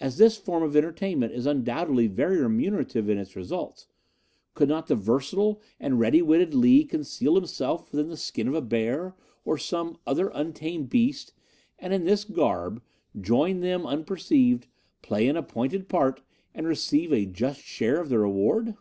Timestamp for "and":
5.78-6.00, 11.78-11.92, 16.54-16.66